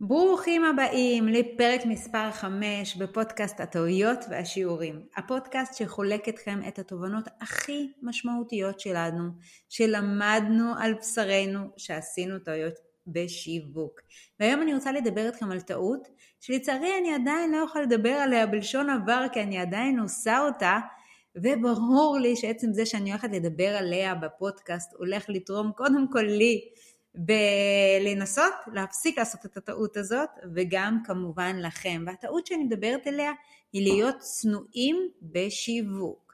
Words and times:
ברוכים 0.00 0.64
הבאים 0.64 1.28
לפרק 1.28 1.80
מספר 1.86 2.30
5 2.32 2.96
בפודקאסט 2.96 3.60
הטעויות 3.60 4.18
והשיעורים. 4.30 5.00
הפודקאסט 5.16 5.74
שחולק 5.74 6.28
אתכם 6.28 6.60
את 6.68 6.78
התובנות 6.78 7.24
הכי 7.40 7.92
משמעותיות 8.02 8.80
שלנו, 8.80 9.22
שלמדנו 9.68 10.74
על 10.78 10.94
בשרנו 10.94 11.60
שעשינו 11.76 12.38
טעויות 12.38 12.74
בשיווק. 13.06 14.00
והיום 14.40 14.62
אני 14.62 14.74
רוצה 14.74 14.92
לדבר 14.92 15.26
איתכם 15.26 15.50
על 15.50 15.60
טעות, 15.60 16.08
שלצערי 16.40 16.98
אני 17.00 17.14
עדיין 17.14 17.52
לא 17.52 17.64
יכולה 17.64 17.84
לדבר 17.84 18.12
עליה 18.12 18.46
בלשון 18.46 18.90
עבר 18.90 19.26
כי 19.32 19.42
אני 19.42 19.58
עדיין 19.58 19.98
עושה 19.98 20.40
אותה, 20.40 20.78
וברור 21.36 22.18
לי 22.22 22.36
שעצם 22.36 22.72
זה 22.72 22.86
שאני 22.86 23.10
הולכת 23.10 23.28
לדבר 23.32 23.76
עליה 23.76 24.14
בפודקאסט 24.14 24.94
הולך 24.94 25.24
לתרום 25.28 25.72
קודם 25.72 26.06
כל 26.12 26.22
לי 26.22 26.60
בלנסות 27.14 28.54
להפסיק 28.72 29.18
לעשות 29.18 29.46
את 29.46 29.56
הטעות 29.56 29.96
הזאת 29.96 30.28
וגם 30.54 30.98
כמובן 31.04 31.56
לכם. 31.58 32.04
והטעות 32.06 32.46
שאני 32.46 32.64
מדברת 32.64 33.06
עליה 33.06 33.32
היא 33.72 33.92
להיות 33.92 34.18
צנועים 34.18 35.08
בשיווק. 35.22 36.28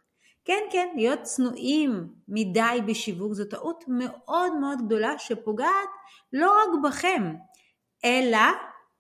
כן, 0.45 0.60
כן, 0.73 0.88
להיות 0.96 1.23
צנועים 1.23 2.09
מדי 2.29 2.79
בשיווק 2.87 3.32
זו 3.32 3.45
טעות 3.45 3.84
מאוד 3.88 4.52
מאוד 4.60 4.79
גדולה 4.87 5.18
שפוגעת 5.18 5.88
לא 6.32 6.51
רק 6.51 6.84
בכם, 6.84 7.34
אלא 8.04 8.38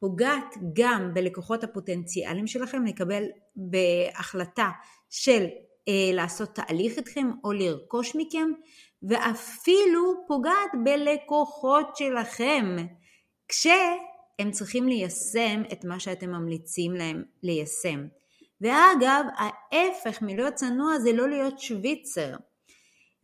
פוגעת 0.00 0.54
גם 0.72 1.14
בלקוחות 1.14 1.64
הפוטנציאליים 1.64 2.46
שלכם 2.46 2.84
לקבל 2.84 3.24
בהחלטה 3.56 4.70
של 5.10 5.46
אה, 5.88 6.10
לעשות 6.12 6.54
תהליך 6.54 6.96
איתכם 6.96 7.30
או 7.44 7.52
לרכוש 7.52 8.16
מכם 8.16 8.50
ואפילו 9.08 10.24
פוגעת 10.26 10.70
בלקוחות 10.84 11.96
שלכם 11.96 12.76
כשהם 13.48 14.50
צריכים 14.50 14.88
ליישם 14.88 15.62
את 15.72 15.84
מה 15.84 16.00
שאתם 16.00 16.30
ממליצים 16.30 16.92
להם 16.94 17.22
ליישם. 17.42 18.06
ואגב, 18.60 19.24
ההפך 19.36 20.22
מלהיות 20.22 20.54
צנוע 20.54 20.98
זה 20.98 21.12
לא 21.12 21.28
להיות 21.28 21.58
שוויצר. 21.58 22.34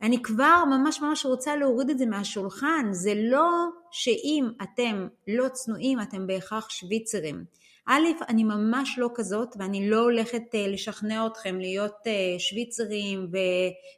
אני 0.01 0.23
כבר 0.23 0.63
ממש 0.65 1.01
ממש 1.01 1.25
רוצה 1.25 1.55
להוריד 1.55 1.89
את 1.89 1.97
זה 1.97 2.05
מהשולחן, 2.05 2.85
זה 2.91 3.13
לא 3.15 3.49
שאם 3.91 4.49
אתם 4.63 5.07
לא 5.27 5.49
צנועים 5.49 6.01
אתם 6.01 6.27
בהכרח 6.27 6.69
שוויצרים. 6.69 7.43
א', 7.87 8.07
אני 8.29 8.43
ממש 8.43 8.95
לא 8.97 9.09
כזאת 9.15 9.55
ואני 9.59 9.89
לא 9.89 9.99
הולכת 9.99 10.55
אה, 10.55 10.67
לשכנע 10.67 11.27
אתכם 11.27 11.59
להיות 11.59 11.95
אה, 12.07 12.39
שוויצרים 12.39 13.31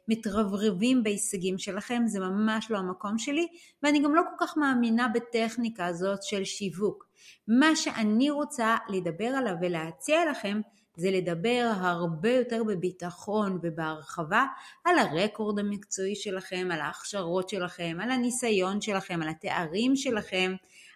ומתרברבים 0.08 1.02
בהישגים 1.02 1.58
שלכם, 1.58 2.02
זה 2.06 2.20
ממש 2.20 2.70
לא 2.70 2.78
המקום 2.78 3.18
שלי 3.18 3.46
ואני 3.82 4.02
גם 4.02 4.14
לא 4.14 4.22
כל 4.30 4.46
כך 4.46 4.56
מאמינה 4.56 5.08
בטכניקה 5.14 5.86
הזאת 5.86 6.22
של 6.22 6.44
שיווק. 6.44 7.06
מה 7.48 7.76
שאני 7.76 8.30
רוצה 8.30 8.76
לדבר 8.88 9.24
עליו 9.26 9.54
ולהציע 9.60 10.30
לכם 10.30 10.60
זה 10.96 11.10
לדבר 11.10 11.72
הרבה 11.76 12.30
יותר 12.30 12.62
בביטחון 12.64 13.58
ובהרחבה 13.62 14.46
על 14.84 14.98
הרקורד 14.98 15.58
המקצועי 15.58 16.14
שלכם, 16.14 16.68
על 16.72 16.80
ההכשרות 16.80 17.48
שלכם, 17.48 17.96
על 18.02 18.10
הניסיון 18.10 18.80
שלכם, 18.80 19.22
על 19.22 19.28
התארים 19.28 19.96
שלכם, 19.96 20.54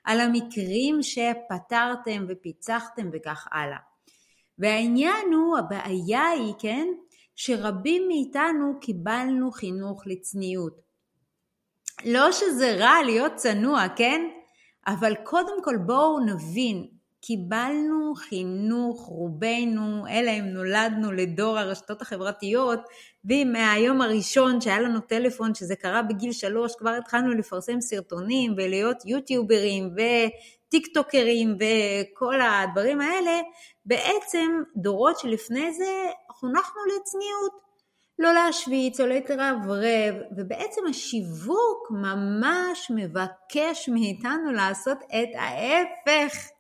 על 0.09 0.20
המקרים 0.20 1.03
שפתרתם 1.03 2.25
ופיצחתם 2.28 3.09
וכך 3.12 3.48
הלאה. 3.53 3.78
והעניין 4.59 5.33
הוא, 5.33 5.59
הבעיה 5.59 6.28
היא, 6.28 6.55
כן, 6.59 6.89
שרבים 7.34 8.09
מאיתנו 8.09 8.81
קיבלנו 8.81 9.51
חינוך 9.51 10.03
לצניעות. 10.06 10.81
לא 12.05 12.33
שזה 12.33 12.77
רע 12.79 12.95
להיות 13.05 13.34
צנוע, 13.34 13.84
כן? 13.97 14.20
אבל 14.86 15.14
קודם 15.25 15.64
כל 15.64 15.77
בואו 15.86 16.19
נבין, 16.20 16.89
קיבלנו 17.20 18.14
חינוך, 18.14 19.06
רובנו, 19.06 20.06
אלא 20.11 20.30
אם 20.30 20.44
נולדנו 20.44 21.12
לדור 21.12 21.58
הרשתות 21.58 22.02
החברתיות, 22.02 22.80
ומהיום 23.24 24.01
הראשון 24.01 24.61
שהיה 24.61 24.80
לנו 24.80 25.01
טלפון, 25.01 25.55
שזה 25.55 25.77
קרה 25.77 26.02
בגיל 26.02 26.33
שלוש, 26.33 26.73
כבר 26.79 26.90
התחלנו 26.90 27.34
לפרסם 27.34 27.80
סרטונים 27.80 28.55
ולהיות 28.56 29.06
יוטיוברים 29.06 29.90
וטיק 29.92 30.86
טוקרים 30.95 31.56
וכל 31.61 32.40
הדברים 32.40 33.01
האלה, 33.01 33.40
בעצם 33.86 34.62
דורות 34.77 35.18
שלפני 35.18 35.73
זה 35.73 36.06
חונכנו 36.30 36.80
לצניעות. 36.86 37.68
לא 38.18 38.33
להשוויץ 38.33 39.00
או 39.00 39.06
להתרברב, 39.06 39.55
ובעצם 40.36 40.80
השיווק 40.90 41.90
ממש 41.90 42.90
מבקש 42.95 43.89
מאיתנו 43.89 44.52
לעשות 44.52 44.98
את 44.98 45.29
ההפך. 45.35 46.58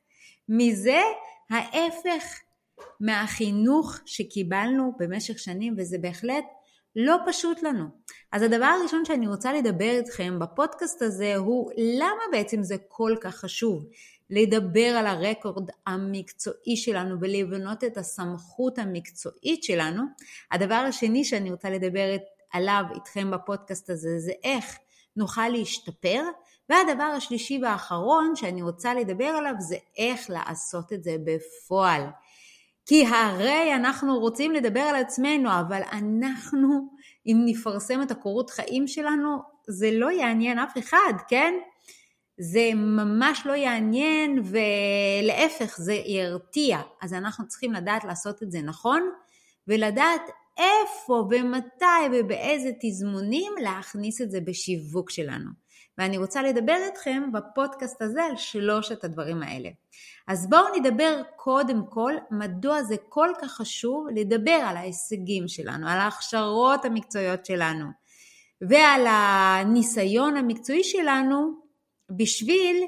מזה 0.48 1.00
ההפך 1.50 2.40
מהחינוך 3.00 3.98
שקיבלנו 4.06 4.92
במשך 4.98 5.38
שנים 5.38 5.74
וזה 5.78 5.98
בהחלט 5.98 6.44
לא 6.96 7.16
פשוט 7.26 7.62
לנו. 7.62 7.84
אז 8.32 8.42
הדבר 8.42 8.64
הראשון 8.80 9.04
שאני 9.04 9.28
רוצה 9.28 9.52
לדבר 9.52 9.90
איתכם 9.90 10.38
בפודקאסט 10.38 11.02
הזה 11.02 11.36
הוא 11.36 11.70
למה 11.76 12.22
בעצם 12.32 12.62
זה 12.62 12.76
כל 12.88 13.14
כך 13.20 13.36
חשוב 13.36 13.86
לדבר 14.30 14.86
על 14.98 15.06
הרקורד 15.06 15.70
המקצועי 15.86 16.76
שלנו 16.76 17.20
ולבנות 17.20 17.84
את 17.84 17.96
הסמכות 17.96 18.78
המקצועית 18.78 19.64
שלנו. 19.64 20.02
הדבר 20.50 20.74
השני 20.74 21.24
שאני 21.24 21.50
רוצה 21.50 21.70
לדבר 21.70 22.16
עליו 22.52 22.84
איתכם 22.94 23.30
בפודקאסט 23.30 23.90
הזה 23.90 24.18
זה 24.18 24.32
איך 24.44 24.78
נוכל 25.16 25.48
להשתפר 25.48 26.22
והדבר 26.68 27.02
השלישי 27.04 27.58
והאחרון 27.62 28.36
שאני 28.36 28.62
רוצה 28.62 28.94
לדבר 28.94 29.24
עליו 29.24 29.54
זה 29.58 29.76
איך 29.98 30.30
לעשות 30.30 30.92
את 30.92 31.04
זה 31.04 31.16
בפועל. 31.24 32.02
כי 32.86 33.06
הרי 33.06 33.74
אנחנו 33.74 34.18
רוצים 34.18 34.52
לדבר 34.52 34.80
על 34.80 34.96
עצמנו, 34.96 35.50
אבל 35.60 35.82
אנחנו, 35.92 36.88
אם 37.26 37.42
נפרסם 37.44 38.02
את 38.02 38.10
הקורות 38.10 38.50
חיים 38.50 38.86
שלנו, 38.86 39.38
זה 39.68 39.90
לא 39.92 40.10
יעניין 40.10 40.58
אף 40.58 40.78
אחד, 40.78 41.12
כן? 41.28 41.54
זה 42.40 42.70
ממש 42.74 43.42
לא 43.46 43.52
יעניין 43.52 44.42
ולהפך 44.44 45.76
זה 45.78 45.94
ירתיע. 45.94 46.78
אז 47.02 47.14
אנחנו 47.14 47.48
צריכים 47.48 47.72
לדעת 47.72 48.04
לעשות 48.04 48.42
את 48.42 48.52
זה 48.52 48.62
נכון 48.62 49.10
ולדעת 49.68 50.22
איפה 50.58 51.28
ומתי 51.30 51.84
ובאיזה 52.12 52.70
תזמונים 52.80 53.52
להכניס 53.62 54.20
את 54.20 54.30
זה 54.30 54.40
בשיווק 54.40 55.10
שלנו. 55.10 55.50
ואני 55.98 56.18
רוצה 56.18 56.42
לדבר 56.42 56.76
איתכם 56.86 57.32
בפודקאסט 57.32 58.02
הזה 58.02 58.24
על 58.24 58.36
שלושת 58.36 59.04
הדברים 59.04 59.42
האלה. 59.42 59.68
אז 60.26 60.50
בואו 60.50 60.76
נדבר 60.76 61.22
קודם 61.36 61.86
כל 61.90 62.12
מדוע 62.30 62.82
זה 62.82 62.96
כל 63.08 63.28
כך 63.42 63.52
חשוב 63.52 64.06
לדבר 64.14 64.60
על 64.66 64.76
ההישגים 64.76 65.48
שלנו, 65.48 65.88
על 65.88 65.98
ההכשרות 65.98 66.84
המקצועיות 66.84 67.46
שלנו 67.46 67.86
ועל 68.60 69.06
הניסיון 69.06 70.36
המקצועי 70.36 70.84
שלנו 70.84 71.52
בשביל 72.10 72.84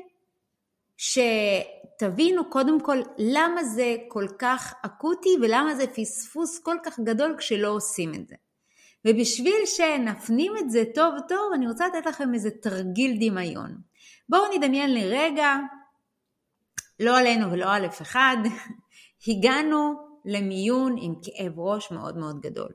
שתבינו 0.96 2.50
קודם 2.50 2.80
כל 2.80 2.98
למה 3.18 3.64
זה 3.64 3.96
כל 4.08 4.26
כך 4.38 4.74
אקוטי 4.82 5.36
ולמה 5.42 5.74
זה 5.74 5.86
פספוס 5.86 6.58
כל 6.58 6.76
כך 6.84 7.00
גדול 7.00 7.34
כשלא 7.38 7.68
עושים 7.68 8.14
את 8.14 8.28
זה. 8.28 8.34
ובשביל 9.04 9.66
שנפנים 9.66 10.52
את 10.58 10.70
זה 10.70 10.84
טוב 10.94 11.14
טוב, 11.28 11.52
אני 11.54 11.68
רוצה 11.68 11.86
לתת 11.86 12.06
לכם 12.06 12.34
איזה 12.34 12.50
תרגיל 12.50 13.16
דמיון. 13.20 13.76
בואו 14.28 14.42
נדמיין 14.54 14.94
לרגע, 14.94 15.56
לא 17.00 17.18
עלינו 17.18 17.52
ולא 17.52 17.72
על 17.72 17.86
אף 17.86 18.02
אחד, 18.02 18.36
הגענו 19.28 19.94
למיון 20.24 20.96
עם 21.00 21.14
כאב 21.22 21.58
ראש 21.58 21.90
מאוד 21.90 22.16
מאוד 22.16 22.40
גדול. 22.40 22.68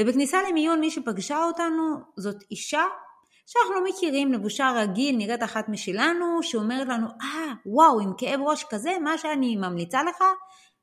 ובכניסה 0.00 0.38
למיון 0.48 0.80
מי 0.80 0.90
שפגשה 0.90 1.44
אותנו 1.44 1.96
זאת 2.16 2.36
אישה 2.50 2.84
שאנחנו 3.46 3.74
לא 3.74 3.84
מכירים, 3.88 4.32
לבושה 4.32 4.72
רגיל, 4.76 5.16
נראית 5.16 5.42
אחת 5.42 5.68
משלנו, 5.68 6.42
שאומרת 6.42 6.88
לנו, 6.88 7.06
אה, 7.06 7.52
ah, 7.52 7.56
וואו, 7.66 8.00
עם 8.00 8.12
כאב 8.18 8.40
ראש 8.40 8.64
כזה, 8.70 8.90
מה 9.04 9.18
שאני 9.18 9.56
ממליצה 9.56 10.02
לך 10.02 10.24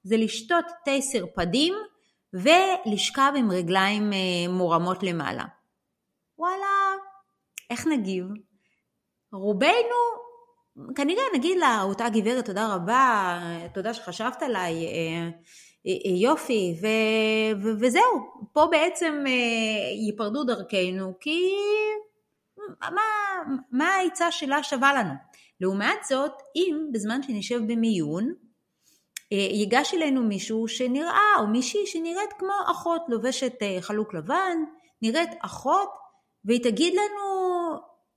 זה 0.04 0.18
לשתות 0.18 0.66
תה 0.86 1.02
סרפדים 1.02 1.74
ולשכב 2.34 3.34
עם 3.38 3.52
רגליים 3.52 4.14
אה, 4.14 4.54
מורמות 4.54 5.04
למעלה. 5.04 5.44
וואלה, 6.38 6.94
איך 7.70 7.88
נגיב? 7.88 8.26
רובנו, 9.34 10.02
כנראה 10.96 11.24
נגיד 11.36 11.58
לאותה 11.58 12.10
גברת 12.10 12.46
תודה 12.46 12.76
רבה, 12.76 13.40
תודה 13.74 13.94
שחשבת 13.94 14.44
עליי, 14.44 14.74
אה, 14.86 15.30
אה, 15.88 16.12
יופי, 16.22 16.76
ו, 16.82 16.88
ו, 17.64 17.80
וזהו, 17.80 18.32
פה 18.54 18.68
בעצם 18.72 19.24
ייפרדו 20.08 20.44
דרכנו, 20.44 21.14
כי 21.20 21.56
מה, 22.82 23.02
מה 23.72 23.88
העצה 23.88 24.32
שלה 24.32 24.64
שווה 24.64 24.94
לנו? 24.94 25.14
לעומת 25.62 26.04
זאת, 26.10 26.32
אם 26.56 26.78
בזמן 26.94 27.24
שנשב 27.24 27.60
במיון, 27.68 28.34
ייגש 29.36 29.94
אלינו 29.94 30.24
מישהו 30.24 30.68
שנראה, 30.68 31.40
או 31.40 31.48
מישהי 31.48 31.88
שנראית 31.88 32.34
כמו 32.40 32.54
אחות, 32.66 33.02
לובשת 33.08 33.54
אה, 33.62 33.78
חלוק 33.82 34.14
לבן, 34.14 34.58
נראית 35.02 35.30
אחות, 35.40 35.90
והיא 36.46 36.64
תגיד 36.64 36.94
לנו, 36.94 37.24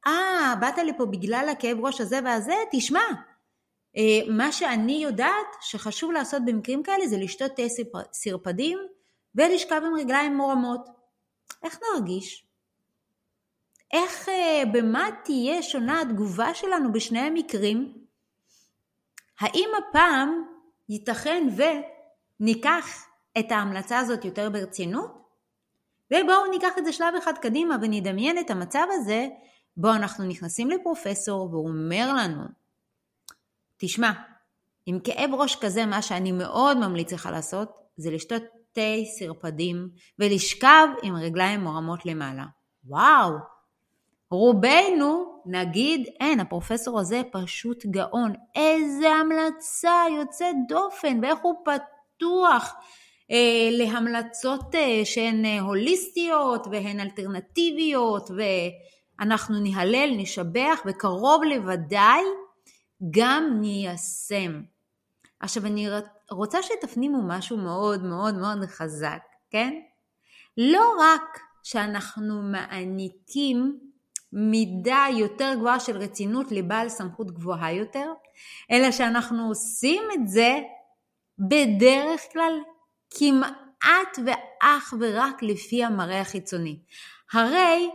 אה, 0.06 0.52
ah, 0.52 0.60
באת 0.60 0.78
לפה 0.78 1.06
בגלל 1.06 1.48
הכאב 1.52 1.80
ראש 1.80 2.00
הזה 2.00 2.20
והזה, 2.24 2.54
תשמע, 2.72 3.04
אה, 3.96 4.20
מה 4.28 4.52
שאני 4.52 4.92
יודעת 4.92 5.46
שחשוב 5.60 6.12
לעשות 6.12 6.42
במקרים 6.44 6.82
כאלה 6.82 7.06
זה 7.06 7.16
לשתות 7.18 7.52
תה 7.56 7.62
סרפדים 8.12 8.78
ולשכב 9.34 9.82
עם 9.86 9.94
רגליים 9.98 10.36
מורמות. 10.36 10.88
איך 11.62 11.78
נרגיש? 11.82 12.46
איך, 13.92 14.28
אה, 14.28 14.62
במה 14.72 15.08
תהיה 15.24 15.62
שונה 15.62 16.00
התגובה 16.00 16.54
שלנו 16.54 16.92
בשני 16.92 17.20
המקרים? 17.20 17.94
האם 19.40 19.68
הפעם 19.78 20.56
ייתכן 20.88 21.49
וניקח 22.41 23.06
את 23.38 23.53
ההמלצה 23.53 23.99
הזאת 23.99 24.25
יותר 24.25 24.50
ברצינות? 24.50 25.27
ובואו 26.11 26.50
ניקח 26.50 26.79
את 26.79 26.85
זה 26.85 26.93
שלב 26.93 27.15
אחד 27.19 27.33
קדימה 27.38 27.77
ונדמיין 27.83 28.38
את 28.38 28.50
המצב 28.50 28.87
הזה 28.93 29.29
בו 29.77 29.93
אנחנו 29.93 30.25
נכנסים 30.25 30.71
לפרופסור 30.71 31.49
והוא 31.50 31.69
אומר 31.69 32.12
לנו, 32.17 32.43
תשמע, 33.77 34.11
עם 34.87 35.00
כאב 35.00 35.31
ראש 35.33 35.56
כזה 35.56 35.87
מה 35.87 36.03
שאני 36.03 36.33
מאוד 36.33 36.77
ממליץ 36.77 37.12
לך 37.12 37.29
לעשות 37.33 37.73
זה 37.97 38.11
לשתות 38.11 38.43
תה 38.73 38.81
סרפדים 39.19 39.88
ולשכב 40.19 40.88
עם 41.03 41.17
רגליים 41.17 41.61
מורמות 41.61 42.06
למעלה. 42.06 42.44
וואו, 42.85 43.31
רובנו 44.31 45.43
נגיד, 45.46 46.06
אין, 46.20 46.40
הפרופסור 46.40 47.00
הזה 47.00 47.23
פשוט 47.32 47.87
גאון, 47.87 48.32
איזה 48.55 49.08
המלצה 49.08 50.05
יוצאת 50.19 50.56
דופן, 50.69 51.19
ואיך 51.23 51.38
הוא 51.43 51.55
פתוח 51.64 52.75
אה, 53.31 53.69
להמלצות 53.70 54.75
אה, 54.75 55.00
שהן 55.05 55.44
אה, 55.44 55.61
הוליסטיות 55.61 56.67
והן 56.70 57.00
אלטרנטיביות, 57.00 58.31
ואנחנו 58.37 59.61
נהלל, 59.61 60.11
נשבח, 60.17 60.81
וקרוב 60.87 61.43
לוודאי 61.44 62.23
גם 63.11 63.58
ניישם. 63.61 64.62
עכשיו 65.40 65.67
אני 65.67 65.88
רוצה 66.31 66.58
שתפנימו 66.62 67.23
משהו 67.26 67.56
מאוד 67.56 68.05
מאוד 68.05 68.34
מאוד 68.34 68.58
חזק, 68.67 69.23
כן? 69.50 69.75
לא 70.56 70.94
רק 71.00 71.40
שאנחנו 71.62 72.43
מעניקים 72.43 73.86
מידה 74.37 75.05
יותר 75.17 75.55
גבוהה 75.56 75.81
של 75.81 75.97
רצינות 75.97 76.53
לבעל 76.53 76.88
סמכות 76.88 77.31
גבוהה 77.31 77.73
יותר, 77.73 78.12
אלא 78.71 78.91
שאנחנו 78.91 79.49
עושים 79.49 80.03
את 80.15 80.29
זה 80.29 80.59
בדרך 81.38 82.21
כלל 82.33 82.53
כמעט 83.11 84.19
ואך 84.27 84.94
ורק 85.00 85.43
לפי 85.43 85.85
המראה 85.85 86.21
החיצוני. 86.21 86.79
הרי 87.33 87.91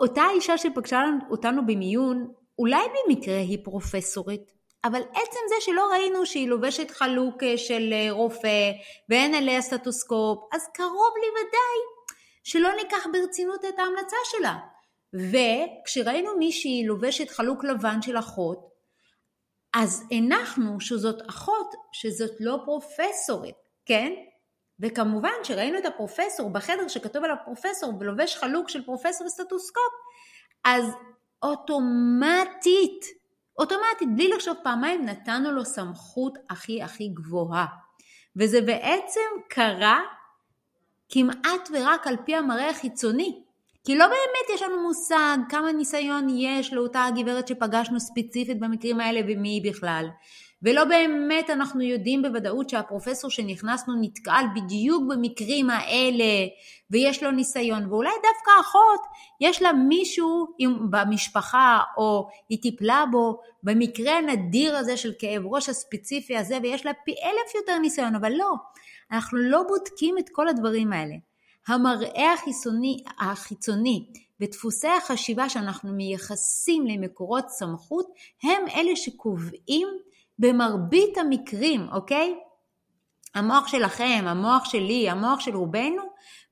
אותה 0.00 0.24
אישה 0.34 0.58
שפגשה 0.58 1.04
אותנו 1.30 1.66
במיון, 1.66 2.32
אולי 2.58 2.82
במקרה 3.06 3.38
היא 3.38 3.58
פרופסורית, 3.64 4.52
אבל 4.84 5.00
עצם 5.00 5.40
זה 5.48 5.54
שלא 5.60 5.88
ראינו 5.92 6.26
שהיא 6.26 6.48
לובשת 6.48 6.90
חלוק 6.90 7.42
אה, 7.42 7.58
של 7.58 7.92
אה, 7.92 8.08
רופא 8.10 8.70
ואין 9.08 9.34
עליה 9.34 9.60
סטטוסקופ, 9.60 10.38
אז 10.52 10.68
קרוב 10.74 11.14
לוודאי 11.16 11.78
שלא 12.44 12.68
ניקח 12.82 13.06
ברצינות 13.12 13.64
את 13.64 13.78
ההמלצה 13.78 14.16
שלה. 14.24 14.58
וכשראינו 15.14 16.36
מישהי 16.38 16.84
לובשת 16.86 17.30
חלוק 17.30 17.64
לבן 17.64 18.02
של 18.02 18.18
אחות, 18.18 18.68
אז 19.74 20.04
הנחנו 20.10 20.80
שזאת 20.80 21.22
אחות, 21.28 21.74
שזאת 21.92 22.30
לא 22.40 22.58
פרופסורית, 22.64 23.56
כן? 23.86 24.12
וכמובן 24.80 25.30
שראינו 25.42 25.78
את 25.78 25.86
הפרופסור 25.86 26.50
בחדר 26.50 26.88
שכתוב 26.88 27.24
על 27.24 27.30
הפרופסור 27.30 27.92
ולובש 28.00 28.36
חלוק 28.36 28.68
של 28.68 28.84
פרופסור 28.84 29.28
סטטוסקופ, 29.28 29.92
אז 30.64 30.84
אוטומטית, 31.42 33.04
אוטומטית, 33.58 34.08
בלי 34.16 34.28
לחשוב 34.28 34.56
פעמיים, 34.62 35.04
נתנו 35.04 35.52
לו 35.52 35.64
סמכות 35.64 36.38
הכי 36.50 36.82
הכי 36.82 37.08
גבוהה. 37.08 37.66
וזה 38.36 38.60
בעצם 38.60 39.30
קרה 39.48 40.00
כמעט 41.08 41.68
ורק 41.72 42.06
על 42.06 42.16
פי 42.24 42.34
המראה 42.36 42.70
החיצוני. 42.70 43.42
כי 43.88 43.96
לא 43.96 44.06
באמת 44.06 44.54
יש 44.54 44.62
לנו 44.62 44.82
מושג 44.82 45.36
כמה 45.48 45.72
ניסיון 45.72 46.26
יש 46.30 46.72
לאותה 46.72 47.04
הגברת 47.04 47.48
שפגשנו 47.48 48.00
ספציפית 48.00 48.60
במקרים 48.60 49.00
האלה 49.00 49.20
ומי 49.28 49.48
היא 49.48 49.72
בכלל. 49.72 50.08
ולא 50.62 50.84
באמת 50.84 51.50
אנחנו 51.50 51.82
יודעים 51.82 52.22
בוודאות 52.22 52.70
שהפרופסור 52.70 53.30
שנכנסנו 53.30 53.94
נתקל 54.00 54.44
בדיוק 54.56 55.02
במקרים 55.08 55.70
האלה 55.70 56.24
ויש 56.90 57.22
לו 57.22 57.30
ניסיון 57.30 57.86
ואולי 57.92 58.10
דווקא 58.10 58.50
אחות 58.60 59.00
יש 59.40 59.62
לה 59.62 59.72
מישהו 59.72 60.46
במשפחה 60.90 61.78
או 61.96 62.28
היא 62.48 62.62
טיפלה 62.62 63.04
בו 63.10 63.40
במקרה 63.62 64.18
הנדיר 64.18 64.76
הזה 64.76 64.96
של 64.96 65.12
כאב 65.18 65.42
ראש 65.46 65.68
הספציפי 65.68 66.36
הזה 66.36 66.58
ויש 66.62 66.86
לה 66.86 66.92
פי 67.04 67.12
אלף 67.12 67.54
יותר 67.54 67.78
ניסיון 67.78 68.14
אבל 68.14 68.32
לא, 68.32 68.52
אנחנו 69.12 69.38
לא 69.38 69.62
בודקים 69.68 70.18
את 70.18 70.28
כל 70.32 70.48
הדברים 70.48 70.92
האלה. 70.92 71.27
המראה 71.68 72.32
החיצוני, 72.32 73.04
החיצוני 73.18 74.06
ודפוסי 74.40 74.88
החשיבה 74.88 75.48
שאנחנו 75.48 75.92
מייחסים 75.92 76.86
למקורות 76.86 77.48
סמכות 77.48 78.06
הם 78.42 78.68
אלה 78.74 78.96
שקובעים 78.96 79.88
במרבית 80.38 81.18
המקרים, 81.18 81.88
אוקיי? 81.92 82.34
המוח 83.34 83.68
שלכם, 83.68 84.24
המוח 84.26 84.64
שלי, 84.64 85.10
המוח 85.10 85.40
של 85.40 85.56
רובנו, 85.56 86.02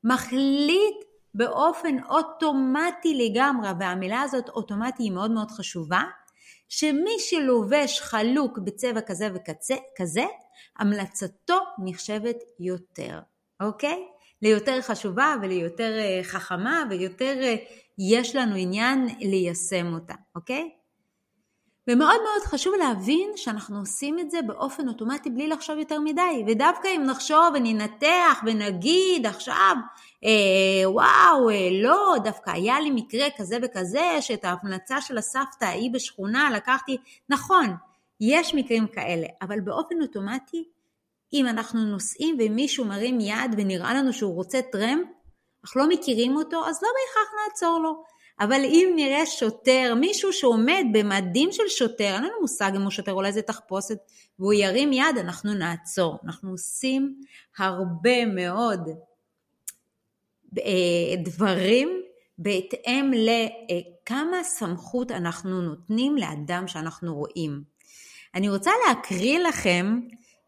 מחליט 0.05 0.97
באופן 1.35 1.97
אוטומטי 2.09 3.15
לגמרי, 3.15 3.69
והמילה 3.81 4.23
הזאת 4.23 4.49
אוטומטי 4.49 5.03
היא 5.03 5.13
מאוד 5.13 5.31
מאוד 5.31 5.51
חשובה, 5.51 6.03
שמי 6.69 7.19
שלובש 7.19 8.01
חלוק 8.01 8.59
בצבע 8.59 9.01
כזה 9.01 9.29
וכזה, 9.35 10.25
המלצתו 10.79 11.59
נחשבת 11.85 12.37
יותר, 12.61 13.21
אוקיי? 13.61 14.07
ליותר 14.43 14.81
חשובה 14.81 15.35
וליותר 15.43 15.99
אה, 15.99 16.21
חכמה 16.23 16.85
ויותר 16.91 17.39
אה, 17.43 17.55
יש 17.99 18.37
לנו 18.37 18.55
עניין 18.55 19.09
ליישם 19.21 19.95
אותה, 19.95 20.15
אוקיי? 20.35 20.71
ומאוד 21.91 22.17
מאוד 22.23 22.43
חשוב 22.47 22.75
להבין 22.75 23.31
שאנחנו 23.37 23.79
עושים 23.79 24.19
את 24.19 24.31
זה 24.31 24.43
באופן 24.47 24.89
אוטומטי 24.89 25.31
בלי 25.31 25.49
לחשוב 25.49 25.79
יותר 25.79 26.01
מדי, 26.01 26.45
ודווקא 26.47 26.89
אם 26.97 27.03
נחשוב 27.07 27.45
וננתח 27.55 28.43
ונגיד 28.47 29.27
עכשיו, 29.27 29.77
אה, 30.25 30.91
וואו, 30.91 31.51
אה, 31.51 31.69
לא, 31.83 32.15
דווקא 32.25 32.51
היה 32.51 32.81
לי 32.81 32.91
מקרה 32.91 33.27
כזה 33.37 33.59
וכזה, 33.63 34.17
שאת 34.21 34.45
ההמלצה 34.45 35.01
של 35.01 35.19
הסבתא 35.19 35.65
ההיא 35.65 35.91
בשכונה 35.93 36.51
לקחתי, 36.51 36.97
נכון, 37.29 37.67
יש 38.21 38.55
מקרים 38.55 38.87
כאלה, 38.87 39.27
אבל 39.43 39.61
באופן 39.61 40.03
אוטומטי 40.03 40.65
אם 41.33 41.47
אנחנו 41.47 41.85
נוסעים 41.85 42.37
ומישהו 42.41 42.85
מרים 42.85 43.21
יד 43.21 43.55
ונראה 43.57 43.95
לנו 43.95 44.13
שהוא 44.13 44.35
רוצה 44.35 44.61
טרמפ, 44.73 45.07
אנחנו 45.65 45.81
לא 45.81 45.89
מכירים 45.89 46.37
אותו, 46.37 46.67
אז 46.67 46.83
לא 46.83 46.89
בהכרח 46.89 47.35
נעצור 47.45 47.79
לו. 47.79 48.03
אבל 48.41 48.61
אם 48.65 48.93
נראה 48.97 49.27
שוטר, 49.27 49.95
מישהו 50.01 50.33
שעומד 50.33 50.85
במדים 50.93 51.53
של 51.53 51.69
שוטר, 51.69 52.15
אין 52.15 52.23
לנו 52.23 52.41
מושג 52.41 52.73
אם 52.77 52.83
הוא 52.83 52.91
שוטר, 52.91 53.13
אולי 53.13 53.33
זה 53.33 53.43
תחפושת, 53.43 53.99
והוא 54.39 54.53
ירים 54.53 54.93
יד, 54.93 55.19
אנחנו 55.21 55.55
נעצור. 55.55 56.19
אנחנו 56.25 56.51
עושים 56.51 57.21
הרבה 57.59 58.27
מאוד 58.27 58.81
אה, 60.59 61.23
דברים 61.25 62.03
בהתאם 62.39 63.11
לכמה 63.13 64.45
סמכות 64.45 65.11
אנחנו 65.11 65.63
נותנים 65.63 66.17
לאדם 66.17 66.69
שאנחנו 66.69 67.15
רואים. 67.15 67.63
אני 68.35 68.49
רוצה 68.49 68.71
להקריא 68.87 69.39
לכם 69.39 70.01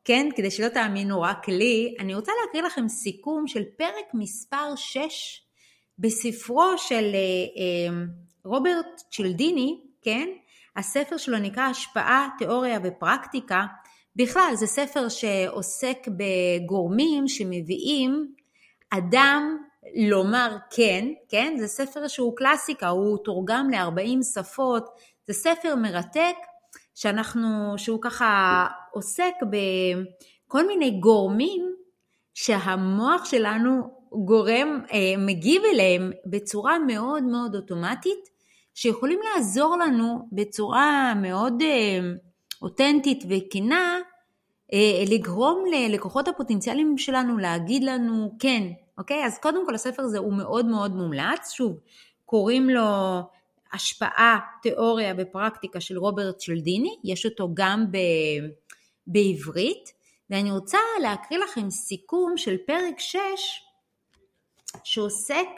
כן, 0.08 0.28
כדי 0.36 0.50
שלא 0.50 0.68
תאמינו 0.68 1.22
רק 1.22 1.48
לי, 1.48 1.94
אני 1.98 2.14
רוצה 2.14 2.32
להקריא 2.44 2.62
לכם 2.62 2.88
סיכום 2.88 3.46
של 3.46 3.62
פרק 3.76 4.14
מספר 4.14 4.74
6 4.76 5.42
בספרו 5.98 6.78
של 6.78 6.94
אה, 7.14 7.20
אה, 7.56 8.04
רוברט 8.44 8.86
צ'ילדיני, 9.10 9.80
כן? 10.02 10.28
הספר 10.76 11.16
שלו 11.16 11.38
נקרא 11.38 11.62
השפעה, 11.62 12.28
תיאוריה 12.38 12.78
ופרקטיקה. 12.84 13.66
בכלל, 14.16 14.52
זה 14.54 14.66
ספר 14.66 15.08
שעוסק 15.08 16.08
בגורמים 16.08 17.28
שמביאים 17.28 18.34
אדם 18.90 19.56
לומר 19.96 20.56
כן, 20.70 21.08
כן? 21.28 21.54
זה 21.58 21.66
ספר 21.66 22.08
שהוא 22.08 22.36
קלאסיקה, 22.36 22.88
הוא 22.88 23.18
תורגם 23.24 23.70
ל-40 23.70 24.22
שפות, 24.34 24.84
זה 25.26 25.32
ספר 25.32 25.74
מרתק 25.76 26.36
שאנחנו, 26.94 27.74
שהוא 27.76 27.98
ככה 28.02 28.66
עוסק 28.98 29.34
בכל 29.50 30.66
מיני 30.66 30.90
גורמים 30.90 31.74
שהמוח 32.34 33.24
שלנו 33.24 33.98
גורם, 34.12 34.80
אה, 34.92 35.14
מגיב 35.18 35.62
אליהם 35.74 36.12
בצורה 36.26 36.78
מאוד 36.78 37.22
מאוד 37.22 37.54
אוטומטית, 37.54 38.28
שיכולים 38.74 39.18
לעזור 39.24 39.76
לנו 39.76 40.28
בצורה 40.32 41.14
מאוד 41.16 41.62
אה, 41.62 42.00
אותנטית 42.62 43.24
וכנה, 43.28 43.98
אה, 44.72 45.04
לגרום 45.10 45.64
ללקוחות 45.72 46.28
הפוטנציאליים 46.28 46.98
שלנו 46.98 47.38
להגיד 47.38 47.84
לנו 47.84 48.36
כן, 48.38 48.62
אוקיי? 48.98 49.24
אז 49.24 49.38
קודם 49.38 49.66
כל 49.66 49.74
הספר 49.74 50.02
הזה 50.02 50.18
הוא 50.18 50.32
מאוד 50.32 50.66
מאוד 50.66 50.96
מומלץ, 50.96 51.50
שוב, 51.50 51.78
קוראים 52.24 52.70
לו 52.70 53.20
השפעה, 53.72 54.38
תיאוריה 54.62 55.14
ופרקטיקה 55.18 55.80
של 55.80 55.98
רוברט 55.98 56.40
שלדיני, 56.40 56.96
יש 57.04 57.26
אותו 57.26 57.48
גם 57.54 57.86
ב, 57.90 57.96
בעברית, 59.08 59.92
ואני 60.30 60.50
רוצה 60.50 60.78
להקריא 61.02 61.38
לכם 61.38 61.70
סיכום 61.70 62.36
של 62.36 62.56
פרק 62.66 62.98
6 62.98 63.18
שעוסק 64.84 65.48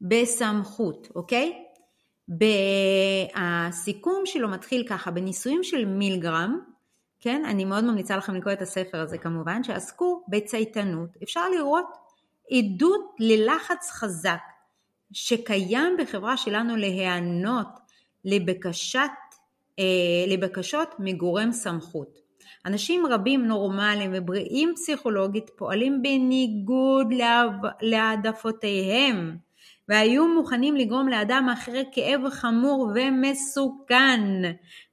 בסמכות, 0.00 1.08
אוקיי? 1.14 1.64
הסיכום 3.34 4.22
שלו 4.26 4.48
מתחיל 4.48 4.86
ככה, 4.88 5.10
בניסויים 5.10 5.64
של 5.64 5.84
מילגרם, 5.84 6.58
כן, 7.20 7.44
אני 7.44 7.64
מאוד 7.64 7.84
ממליצה 7.84 8.16
לכם 8.16 8.34
לקרוא 8.34 8.52
את 8.52 8.62
הספר 8.62 9.00
הזה 9.00 9.18
כמובן, 9.18 9.62
שעסקו 9.62 10.24
בצייתנות. 10.28 11.08
אפשר 11.22 11.48
לראות 11.48 11.86
עדות 12.50 13.14
ללחץ 13.18 13.90
חזק 13.90 14.40
שקיים 15.12 15.96
בחברה 15.98 16.36
שלנו 16.36 16.76
להיענות 16.76 17.68
לבקשת, 18.24 19.10
אה, 19.78 19.84
לבקשות 20.28 20.88
מגורם 20.98 21.52
סמכות. 21.52 22.23
אנשים 22.66 23.06
רבים 23.06 23.46
נורמליים 23.46 24.10
ובריאים 24.14 24.72
פסיכולוגית 24.74 25.50
פועלים 25.56 26.02
בניגוד 26.02 27.06
להעדפותיהם 27.80 29.36
והיו 29.88 30.28
מוכנים 30.28 30.76
לגרום 30.76 31.08
לאדם 31.08 31.48
אחר 31.52 31.82
כאב 31.92 32.20
חמור 32.30 32.92
ומסוכן 32.94 34.20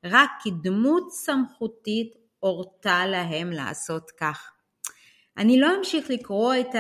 רק 0.03 0.29
כי 0.43 0.49
דמות 0.63 1.11
סמכותית 1.11 2.13
הורתה 2.39 3.05
להם 3.05 3.51
לעשות 3.51 4.11
כך. 4.19 4.51
אני 5.37 5.59
לא 5.59 5.67
אמשיך 5.77 6.09
לקרוא 6.09 6.55
את 6.55 6.75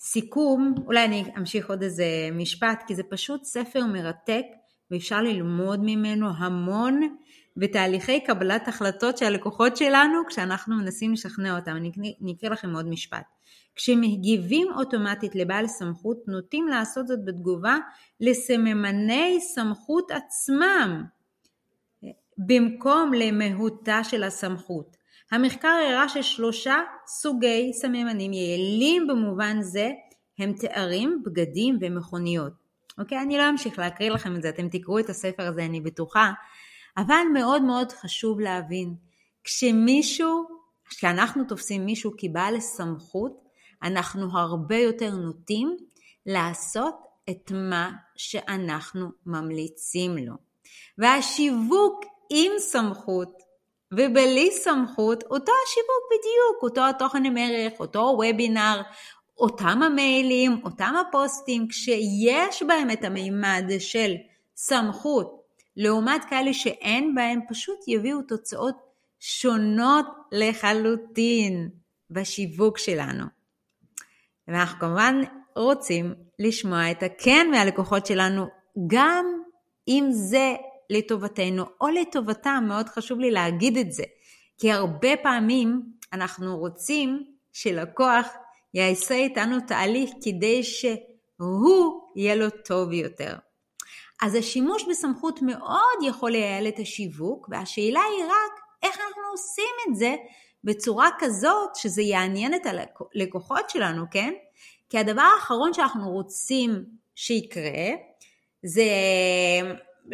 הסיכום, 0.00 0.74
אולי 0.86 1.04
אני 1.04 1.24
אמשיך 1.38 1.70
עוד 1.70 1.82
איזה 1.82 2.04
משפט, 2.32 2.84
כי 2.86 2.94
זה 2.94 3.02
פשוט 3.10 3.44
ספר 3.44 3.86
מרתק 3.86 4.44
ואפשר 4.90 5.20
ללמוד 5.20 5.80
ממנו 5.82 6.28
המון 6.36 7.16
בתהליכי 7.58 8.20
קבלת 8.20 8.68
החלטות 8.68 9.18
של 9.18 9.26
הלקוחות 9.26 9.76
שלנו 9.76 10.18
כשאנחנו 10.28 10.76
מנסים 10.76 11.12
לשכנע 11.12 11.56
אותם. 11.56 11.76
אני 11.76 12.34
אקריא 12.38 12.50
לכם 12.50 12.74
עוד 12.74 12.88
משפט. 12.88 13.24
כשמגיבים 13.76 14.68
אוטומטית 14.76 15.34
לבעל 15.34 15.66
סמכות 15.66 16.18
נוטים 16.26 16.68
לעשות 16.68 17.06
זאת 17.06 17.24
בתגובה 17.24 17.76
לסממני 18.20 19.38
סמכות 19.40 20.10
עצמם 20.10 21.04
במקום 22.38 23.12
למהותה 23.14 24.04
של 24.04 24.22
הסמכות. 24.22 24.96
המחקר 25.32 25.68
הראה 25.68 26.08
ששלושה 26.08 26.76
סוגי 27.06 27.70
סממנים 27.74 28.32
יעילים 28.32 29.06
במובן 29.06 29.62
זה 29.62 29.90
הם 30.38 30.52
תארים, 30.52 31.22
בגדים 31.26 31.78
ומכוניות. 31.80 32.52
אוקיי? 32.98 33.18
אני 33.22 33.38
לא 33.38 33.48
אמשיך 33.48 33.78
להקריא 33.78 34.10
לכם 34.10 34.36
את 34.36 34.42
זה, 34.42 34.48
אתם 34.48 34.68
תקראו 34.68 34.98
את 34.98 35.10
הספר 35.10 35.46
הזה, 35.46 35.64
אני 35.64 35.80
בטוחה. 35.80 36.32
אבל 36.96 37.22
מאוד 37.34 37.62
מאוד 37.62 37.92
חשוב 37.92 38.40
להבין, 38.40 38.94
כשמישהו, 39.44 40.46
כשאנחנו 40.88 41.44
תופסים 41.44 41.86
מישהו 41.86 42.12
כבעל 42.18 42.60
סמכות, 42.60 43.48
אנחנו 43.82 44.38
הרבה 44.38 44.76
יותר 44.76 45.10
נוטים 45.10 45.76
לעשות 46.26 46.94
את 47.30 47.52
מה 47.54 47.90
שאנחנו 48.16 49.08
ממליצים 49.26 50.16
לו. 50.18 50.34
והשיווק 50.98 52.04
עם 52.30 52.52
סמכות 52.58 53.42
ובלי 53.92 54.50
סמכות, 54.52 55.22
אותו 55.22 55.52
השיווק 55.66 56.04
בדיוק, 56.10 56.62
אותו 56.62 56.88
התוכן 56.88 57.24
עם 57.24 57.36
ערך, 57.36 57.80
אותו 57.80 57.98
וובינר, 57.98 58.82
אותם 59.38 59.82
המיילים, 59.82 60.60
אותם 60.64 60.94
הפוסטים, 61.00 61.68
כשיש 61.68 62.62
בהם 62.62 62.90
את 62.90 63.04
המימד 63.04 63.64
של 63.78 64.14
סמכות, 64.56 65.37
לעומת 65.78 66.24
כאלה 66.24 66.54
שאין 66.54 67.14
בהם, 67.14 67.40
פשוט 67.48 67.78
יביאו 67.88 68.22
תוצאות 68.22 68.74
שונות 69.20 70.06
לחלוטין 70.32 71.68
בשיווק 72.10 72.78
שלנו. 72.78 73.24
ואנחנו 74.48 74.80
כמובן 74.80 75.22
רוצים 75.56 76.14
לשמוע 76.38 76.90
את 76.90 77.02
הכן 77.02 77.46
מהלקוחות 77.50 78.06
שלנו, 78.06 78.46
גם 78.86 79.26
אם 79.88 80.08
זה 80.10 80.54
לטובתנו 80.90 81.64
או 81.80 81.88
לטובתם, 81.88 82.64
מאוד 82.68 82.88
חשוב 82.88 83.20
לי 83.20 83.30
להגיד 83.30 83.76
את 83.76 83.92
זה, 83.92 84.04
כי 84.58 84.72
הרבה 84.72 85.16
פעמים 85.22 85.82
אנחנו 86.12 86.58
רוצים 86.58 87.24
שלקוח 87.52 88.26
יעשה 88.74 89.14
איתנו 89.14 89.56
תהליך 89.66 90.10
כדי 90.24 90.62
שהוא 90.62 92.02
יהיה 92.16 92.34
לו 92.34 92.50
טוב 92.50 92.92
יותר. 92.92 93.36
אז 94.22 94.34
השימוש 94.34 94.84
בסמכות 94.90 95.42
מאוד 95.42 95.98
יכול 96.02 96.30
לייעל 96.30 96.68
את 96.68 96.78
השיווק, 96.78 97.48
והשאלה 97.50 98.00
היא 98.00 98.24
רק 98.24 98.60
איך 98.82 98.96
אנחנו 98.96 99.22
עושים 99.30 99.74
את 99.88 99.96
זה 99.96 100.16
בצורה 100.64 101.08
כזאת 101.18 101.76
שזה 101.76 102.02
יעניין 102.02 102.54
את 102.54 102.62
הלקוחות 103.14 103.70
שלנו, 103.70 104.04
כן? 104.10 104.32
כי 104.90 104.98
הדבר 104.98 105.22
האחרון 105.22 105.74
שאנחנו 105.74 106.10
רוצים 106.10 106.84
שיקרה 107.14 107.88
זה 108.62 108.84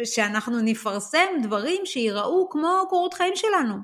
שאנחנו 0.03 0.61
נפרסם 0.61 1.25
דברים 1.43 1.85
שיראו 1.85 2.49
כמו 2.49 2.83
קורות 2.89 3.13
חיים 3.13 3.35
שלנו. 3.35 3.75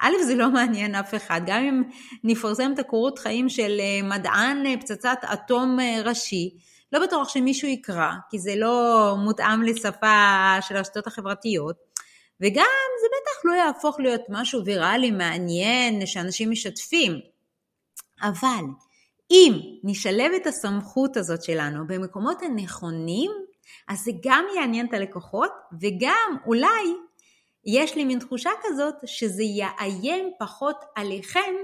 א', 0.00 0.12
זה 0.26 0.34
לא 0.34 0.50
מעניין 0.50 0.94
אף 0.94 1.14
אחד, 1.14 1.40
גם 1.46 1.62
אם 1.62 1.82
נפרסם 2.24 2.72
את 2.74 2.78
הקורות 2.78 3.18
חיים 3.18 3.48
של 3.48 3.80
אה, 3.80 4.08
מדען 4.08 4.66
אה, 4.66 4.74
פצצת 4.80 5.18
אטום 5.32 5.80
אה, 5.80 6.02
ראשי, 6.04 6.50
לא 6.92 7.06
בטוח 7.06 7.28
שמישהו 7.28 7.68
יקרא, 7.68 8.10
כי 8.30 8.38
זה 8.38 8.56
לא 8.56 9.14
מותאם 9.18 9.62
לשפה 9.62 10.56
של 10.60 10.76
הרשתות 10.76 11.06
החברתיות, 11.06 11.76
וגם 12.40 12.64
זה 13.00 13.06
בטח 13.08 13.44
לא 13.44 13.52
יהפוך 13.52 14.00
להיות 14.00 14.20
משהו 14.28 14.64
ויראלי 14.64 15.10
מעניין 15.10 16.06
שאנשים 16.06 16.50
משתפים. 16.50 17.20
אבל 18.22 18.64
אם 19.30 19.52
נשלב 19.84 20.32
את 20.36 20.46
הסמכות 20.46 21.16
הזאת 21.16 21.42
שלנו 21.42 21.86
במקומות 21.86 22.42
הנכונים, 22.42 23.30
אז 23.88 23.98
זה 24.00 24.10
גם 24.22 24.44
יעניין 24.56 24.86
את 24.86 24.94
הלקוחות, 24.94 25.52
וגם 25.80 26.36
אולי 26.46 26.94
יש 27.64 27.94
לי 27.94 28.04
מין 28.04 28.18
תחושה 28.18 28.50
כזאת 28.62 28.94
שזה 29.04 29.42
יאיים 29.42 30.30
פחות 30.38 30.84
עליכם, 30.94 31.54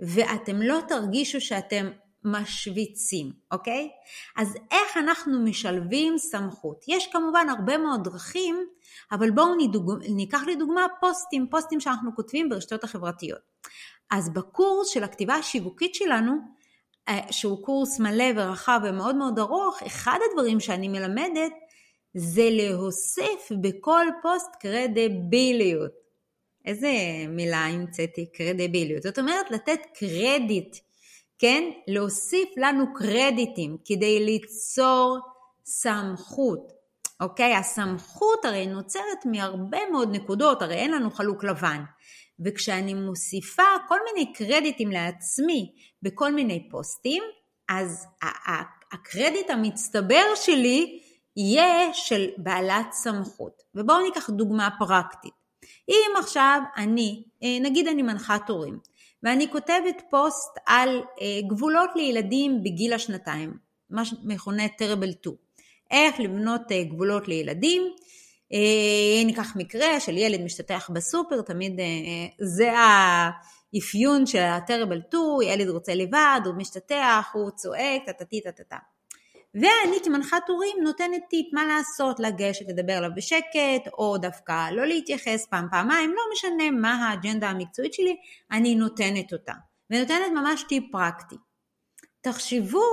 ואתם 0.00 0.62
לא 0.62 0.78
תרגישו 0.88 1.40
שאתם 1.40 1.90
משוויצים, 2.24 3.32
אוקיי? 3.52 3.90
אז 4.36 4.54
איך 4.70 4.96
אנחנו 4.96 5.40
משלבים 5.44 6.18
סמכות? 6.18 6.84
יש 6.88 7.06
כמובן 7.12 7.46
הרבה 7.48 7.78
מאוד 7.78 8.04
דרכים, 8.04 8.66
אבל 9.12 9.30
בואו 9.30 9.54
נדוג... 9.58 9.92
ניקח 10.08 10.42
לדוגמה 10.46 10.86
פוסטים, 11.00 11.46
פוסטים 11.50 11.80
שאנחנו 11.80 12.10
כותבים 12.16 12.48
ברשתות 12.48 12.84
החברתיות. 12.84 13.40
אז 14.10 14.32
בקורס 14.32 14.88
של 14.88 15.04
הכתיבה 15.04 15.34
השיווקית 15.34 15.94
שלנו, 15.94 16.32
אה, 17.08 17.20
שהוא 17.30 17.64
קורס 17.64 18.00
מלא 18.00 18.24
ורחב 18.36 18.80
ומאוד 18.84 19.16
מאוד 19.16 19.38
ארוך, 19.38 19.82
אחד 19.82 20.18
הדברים 20.30 20.60
שאני 20.60 20.88
מלמדת 20.88 21.52
זה 22.14 22.48
להוסיף 22.50 23.52
בכל 23.60 24.06
פוסט 24.22 24.56
קרדיביליות. 24.60 25.92
איזה 26.64 26.88
מילה 27.28 27.66
המצאתי? 27.66 28.32
קרדיביליות. 28.32 29.02
זאת 29.02 29.18
אומרת 29.18 29.50
לתת 29.50 29.80
קרדיט, 29.94 30.76
כן? 31.40 31.70
להוסיף 31.86 32.48
לנו 32.56 32.94
קרדיטים 32.94 33.76
כדי 33.84 34.24
ליצור 34.24 35.18
סמכות. 35.64 36.72
אוקיי? 37.20 37.54
הסמכות 37.54 38.44
הרי 38.44 38.66
נוצרת 38.66 39.24
מהרבה 39.24 39.78
מאוד 39.92 40.08
נקודות, 40.12 40.62
הרי 40.62 40.74
אין 40.74 40.90
לנו 40.90 41.10
חלוק 41.10 41.44
לבן. 41.44 41.82
וכשאני 42.44 42.94
מוסיפה 42.94 43.62
כל 43.88 43.98
מיני 44.04 44.32
קרדיטים 44.32 44.90
לעצמי 44.90 45.72
בכל 46.02 46.32
מיני 46.32 46.68
פוסטים, 46.70 47.22
אז 47.68 48.06
הקרדיט 48.92 49.50
המצטבר 49.50 50.24
שלי 50.34 51.02
יהיה 51.36 51.94
של 51.94 52.26
בעלת 52.36 52.92
סמכות. 52.92 53.62
ובואו 53.74 54.02
ניקח 54.02 54.30
דוגמה 54.30 54.68
פרקטית. 54.78 55.32
אם 55.88 56.10
עכשיו 56.18 56.60
אני, 56.76 57.24
אה, 57.42 57.58
נגיד 57.60 57.88
אני 57.88 58.02
מנחת 58.02 58.50
הורים, 58.50 58.78
ואני 59.22 59.50
כותבת 59.52 60.02
פוסט 60.10 60.58
על 60.66 61.02
אה, 61.20 61.48
גבולות 61.48 61.90
לילדים 61.96 62.62
בגיל 62.62 62.92
השנתיים, 62.92 63.54
מה 63.90 64.04
שמכונה 64.04 64.66
terrible 64.66 65.12
2, 65.12 65.36
איך 65.90 66.20
לבנות 66.20 66.72
אה, 66.72 66.84
גבולות 66.84 67.28
לילדים, 67.28 67.82
אה, 68.52 69.24
ניקח 69.24 69.56
מקרה 69.56 70.00
של 70.00 70.16
ילד 70.16 70.40
משתטח 70.40 70.90
בסופר, 70.94 71.42
תמיד 71.42 71.80
זה 72.40 72.72
האפיון 72.72 74.26
של 74.26 74.38
ה-terrible 74.38 75.08
2, 75.08 75.22
ילד 75.42 75.68
רוצה 75.68 75.94
לבד, 75.94 76.40
הוא 76.44 76.54
משתטח, 76.54 77.30
הוא 77.32 77.50
צועק, 77.50 78.02
טטטי 78.06 78.40
טטטה. 78.40 78.76
ואני 79.54 79.96
כמנחת 80.04 80.48
הורים 80.48 80.76
נותנת 80.82 81.22
טיפ 81.30 81.54
מה 81.54 81.66
לעשות, 81.66 82.20
לגשת, 82.20 82.68
לדבר 82.68 82.92
עליו 82.92 83.10
בשקט, 83.16 83.88
או 83.98 84.18
דווקא 84.18 84.70
לא 84.70 84.86
להתייחס 84.86 85.46
פעם, 85.46 85.66
פעמיים, 85.70 86.10
לא 86.10 86.22
משנה 86.32 86.70
מה 86.70 86.94
האג'נדה 86.94 87.48
המקצועית 87.48 87.94
שלי, 87.94 88.16
אני 88.50 88.74
נותנת 88.74 89.32
אותה. 89.32 89.52
ונותנת 89.90 90.32
ממש 90.34 90.64
טיפ 90.68 90.84
פרקטי. 90.92 91.36
תחשבו 92.20 92.84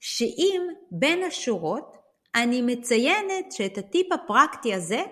שאם 0.00 0.62
בין 0.90 1.22
השורות 1.22 1.96
אני 2.34 2.62
מציינת 2.62 3.52
שאת 3.52 3.78
הטיפ 3.78 4.12
הפרקטי 4.12 4.74
הזה 4.74 5.02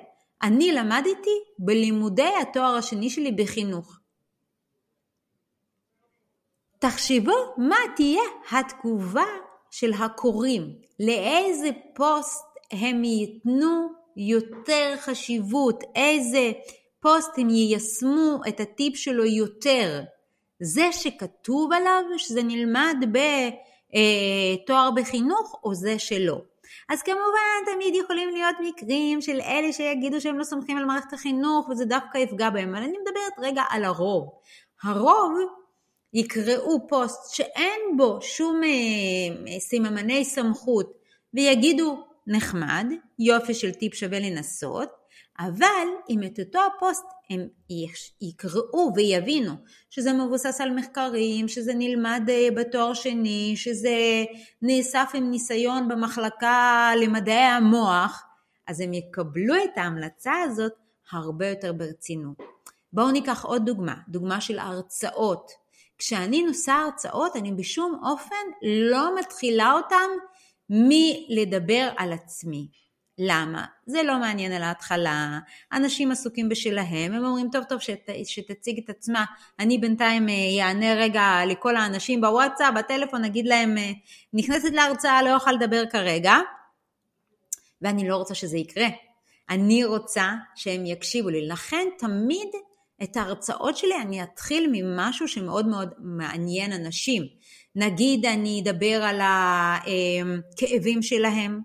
אני 0.42 0.72
למדתי 0.72 1.30
בלימודי 1.58 2.32
התואר 2.42 2.76
השני 2.76 3.10
שלי 3.10 3.32
בחינוך. 3.32 3.98
תחשבו 6.78 7.54
מה 7.56 7.76
תהיה 7.96 8.22
התגובה 8.50 9.24
של 9.70 9.92
הקוראים, 9.92 10.74
לאיזה 11.00 11.68
פוסט 11.94 12.44
הם 12.70 13.04
ייתנו 13.04 13.88
יותר 14.16 14.94
חשיבות, 14.96 15.84
איזה 15.94 16.52
פוסט 17.00 17.38
הם 17.38 17.50
יישמו 17.50 18.40
את 18.48 18.60
הטיפ 18.60 18.96
שלו 18.96 19.24
יותר. 19.24 20.00
זה 20.62 20.92
שכתוב 20.92 21.72
עליו 21.72 22.02
שזה 22.16 22.42
נלמד 22.42 22.96
בתואר 23.00 24.86
אה, 24.86 24.90
בחינוך 24.90 25.60
או 25.64 25.74
זה 25.74 25.98
שלא. 25.98 26.40
אז 26.88 27.02
כמובן 27.02 27.74
תמיד 27.74 27.94
יכולים 27.94 28.28
להיות 28.28 28.56
מקרים 28.60 29.20
של 29.20 29.40
אלה 29.40 29.72
שיגידו 29.72 30.20
שהם 30.20 30.38
לא 30.38 30.44
סומכים 30.44 30.76
על 30.76 30.84
מערכת 30.84 31.12
החינוך 31.12 31.68
וזה 31.68 31.84
דווקא 31.84 32.18
יפגע 32.18 32.50
בהם, 32.50 32.74
אבל 32.74 32.84
אני 32.84 32.98
מדברת 32.98 33.38
רגע 33.38 33.62
על 33.70 33.84
הרוב. 33.84 34.28
הרוב 34.82 35.32
יקראו 36.14 36.88
פוסט 36.88 37.34
שאין 37.34 37.96
בו 37.96 38.18
שום 38.22 38.60
אה, 38.64 39.60
סיממני 39.60 40.24
סמכות 40.24 40.92
ויגידו 41.34 42.04
נחמד, 42.26 42.86
יופי 43.18 43.54
של 43.54 43.72
טיפ 43.72 43.94
שווה 43.94 44.18
לנסות, 44.18 44.88
אבל 45.38 45.86
אם 46.10 46.22
את 46.22 46.40
אותו 46.40 46.58
הפוסט 46.66 47.04
הם 47.30 47.48
יקראו 48.20 48.92
ויבינו 48.96 49.52
שזה 49.90 50.12
מבוסס 50.12 50.60
על 50.60 50.70
מחקרים, 50.70 51.48
שזה 51.48 51.72
נלמד 51.74 52.22
אה, 52.28 52.48
בתואר 52.56 52.94
שני, 52.94 53.52
שזה 53.56 54.24
נאסף 54.62 55.10
עם 55.14 55.30
ניסיון 55.30 55.88
במחלקה 55.88 56.90
למדעי 57.02 57.34
המוח, 57.34 58.22
אז 58.66 58.80
הם 58.80 58.92
יקבלו 58.92 59.54
את 59.54 59.78
ההמלצה 59.78 60.32
הזאת 60.44 60.72
הרבה 61.12 61.48
יותר 61.48 61.72
ברצינות. 61.72 62.36
בואו 62.92 63.10
ניקח 63.10 63.44
עוד 63.44 63.66
דוגמה, 63.66 63.94
דוגמה 64.08 64.40
של 64.40 64.58
הרצאות. 64.58 65.59
כשאני 66.00 66.42
נושא 66.42 66.72
הרצאות 66.72 67.36
אני 67.36 67.52
בשום 67.52 68.00
אופן 68.04 68.46
לא 68.62 69.18
מתחילה 69.18 69.72
אותם 69.72 70.10
מלדבר 70.70 71.88
על 71.96 72.12
עצמי. 72.12 72.68
למה? 73.18 73.64
זה 73.86 74.02
לא 74.02 74.18
מעניין 74.18 74.52
על 74.52 74.62
ההתחלה, 74.62 75.38
אנשים 75.72 76.10
עסוקים 76.10 76.48
בשלהם, 76.48 77.12
הם 77.12 77.24
אומרים 77.24 77.48
טוב 77.52 77.64
טוב 77.64 77.80
שת, 77.80 78.10
שתציג 78.24 78.80
את 78.84 78.90
עצמה, 78.90 79.24
אני 79.58 79.78
בינתיים 79.78 80.26
אענה 80.60 80.92
אה, 80.92 80.94
רגע 80.94 81.40
לכל 81.46 81.76
האנשים 81.76 82.20
בוואטסאפ, 82.20 82.74
בטלפון, 82.74 83.24
אגיד 83.24 83.46
להם 83.46 83.78
אה, 83.78 83.90
נכנסת 84.32 84.72
להרצאה, 84.72 85.22
לא 85.22 85.34
אוכל 85.34 85.52
לדבר 85.52 85.82
כרגע, 85.90 86.34
ואני 87.82 88.08
לא 88.08 88.16
רוצה 88.16 88.34
שזה 88.34 88.58
יקרה. 88.58 88.88
אני 89.50 89.84
רוצה 89.84 90.32
שהם 90.54 90.86
יקשיבו 90.86 91.28
לי, 91.28 91.48
לכן 91.48 91.88
תמיד 91.98 92.48
את 93.02 93.16
ההרצאות 93.16 93.76
שלי 93.76 93.94
אני 94.02 94.22
אתחיל 94.22 94.70
ממשהו 94.72 95.28
שמאוד 95.28 95.66
מאוד 95.66 95.90
מעניין 95.98 96.72
אנשים. 96.72 97.22
נגיד 97.76 98.26
אני 98.26 98.62
אדבר 98.62 99.02
על 99.02 99.20
הכאבים 99.22 100.98
אה, 100.98 101.02
שלהם, 101.02 101.60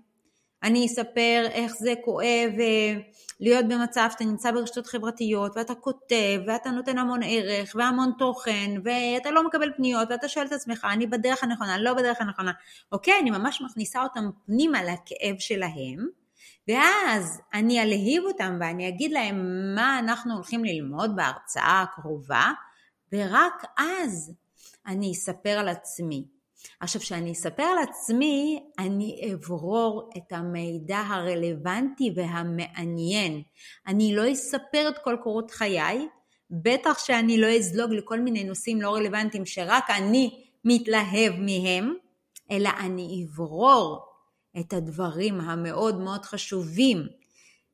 אני 0.62 0.86
אספר 0.86 1.46
איך 1.50 1.72
זה 1.78 1.94
כואב 2.04 2.50
אה, 2.60 2.94
להיות 3.40 3.68
במצב 3.68 4.08
שאתה 4.12 4.24
נמצא 4.24 4.50
ברשתות 4.50 4.86
חברתיות 4.86 5.52
ואתה 5.56 5.74
כותב 5.74 6.40
ואתה 6.46 6.70
נותן 6.70 6.98
המון 6.98 7.20
ערך 7.24 7.72
והמון 7.78 8.12
תוכן 8.18 8.70
ואתה 8.84 9.30
לא 9.30 9.46
מקבל 9.46 9.72
פניות 9.76 10.08
ואתה 10.10 10.28
שואל 10.28 10.46
את 10.46 10.52
עצמך 10.52 10.86
אני 10.92 11.06
בדרך 11.06 11.44
הנכונה, 11.44 11.78
לא 11.78 11.94
בדרך 11.94 12.20
הנכונה, 12.20 12.52
אוקיי? 12.92 13.14
אני 13.20 13.30
ממש 13.30 13.62
מכניסה 13.62 14.02
אותם 14.02 14.30
פנימה 14.46 14.82
לכאב 14.82 15.36
שלהם 15.38 16.06
ואז 16.68 17.40
אני 17.54 17.82
אלהיב 17.82 18.22
אותם 18.24 18.56
ואני 18.60 18.88
אגיד 18.88 19.12
להם 19.12 19.74
מה 19.74 19.98
אנחנו 19.98 20.34
הולכים 20.34 20.64
ללמוד 20.64 21.16
בהרצאה 21.16 21.82
הקרובה 21.82 22.52
ורק 23.12 23.64
אז 23.78 24.32
אני 24.86 25.12
אספר 25.12 25.50
על 25.50 25.68
עצמי. 25.68 26.24
עכשיו, 26.80 27.00
כשאני 27.00 27.32
אספר 27.32 27.62
על 27.62 27.78
עצמי, 27.78 28.62
אני 28.78 29.32
אברור 29.34 30.10
את 30.16 30.32
המידע 30.32 30.98
הרלוונטי 30.98 32.12
והמעניין. 32.16 33.42
אני 33.86 34.14
לא 34.16 34.32
אספר 34.32 34.88
את 34.88 34.98
כל 34.98 35.16
קורות 35.22 35.50
חיי, 35.50 36.08
בטח 36.50 36.98
שאני 36.98 37.40
לא 37.40 37.46
אזלוג 37.46 37.92
לכל 37.92 38.20
מיני 38.20 38.44
נושאים 38.44 38.82
לא 38.82 38.94
רלוונטיים 38.94 39.46
שרק 39.46 39.90
אני 39.90 40.44
מתלהב 40.64 41.32
מהם, 41.38 41.94
אלא 42.50 42.70
אני 42.80 43.26
אברור 43.26 44.15
את 44.60 44.72
הדברים 44.72 45.40
המאוד 45.40 46.00
מאוד 46.00 46.24
חשובים, 46.24 47.06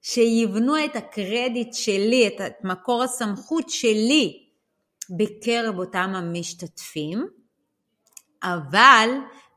שיבנו 0.02 0.84
את 0.84 0.96
הקרדיט 0.96 1.74
שלי, 1.74 2.28
את 2.28 2.64
מקור 2.64 3.02
הסמכות 3.02 3.70
שלי 3.70 4.48
בקרב 5.16 5.78
אותם 5.78 6.12
המשתתפים, 6.14 7.26
אבל, 8.42 9.08